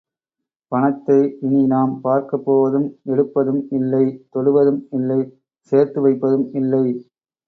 பணத்தை 0.71 1.17
இனி 1.41 1.59
நாம் 1.65 1.91
பார்க்கப் 2.01 2.45
போவதும், 2.45 2.87
எடுப்பதும் 3.05 3.61
இல்லை, 3.71 4.01
தொடுவதும் 4.33 4.81
இல்லை, 4.91 5.19
சேர்த்து 5.71 6.01
வைப்பதும் 6.01 6.47
இல்லை! 6.53 6.83